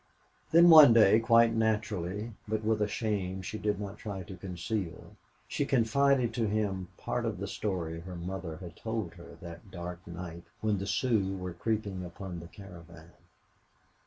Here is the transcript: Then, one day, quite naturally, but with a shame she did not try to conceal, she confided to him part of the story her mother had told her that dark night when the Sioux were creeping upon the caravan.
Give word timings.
Then, 0.49 0.71
one 0.71 0.93
day, 0.93 1.19
quite 1.19 1.53
naturally, 1.53 2.31
but 2.47 2.63
with 2.63 2.81
a 2.81 2.87
shame 2.87 3.43
she 3.43 3.59
did 3.59 3.79
not 3.79 3.99
try 3.99 4.23
to 4.23 4.35
conceal, 4.35 5.15
she 5.47 5.63
confided 5.63 6.33
to 6.33 6.47
him 6.47 6.87
part 6.97 7.23
of 7.23 7.37
the 7.37 7.45
story 7.45 7.99
her 7.99 8.15
mother 8.15 8.57
had 8.57 8.75
told 8.75 9.13
her 9.13 9.37
that 9.41 9.69
dark 9.69 10.07
night 10.07 10.41
when 10.59 10.79
the 10.79 10.87
Sioux 10.87 11.37
were 11.37 11.53
creeping 11.53 12.03
upon 12.03 12.39
the 12.39 12.47
caravan. 12.47 13.11